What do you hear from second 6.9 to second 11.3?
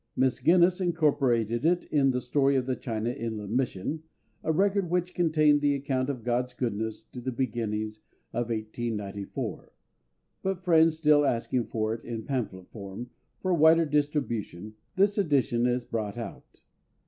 to the beginning of 1894. But friends still